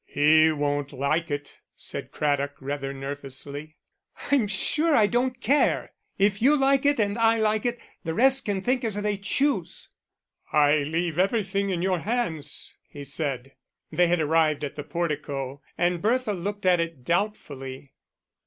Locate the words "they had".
13.91-14.19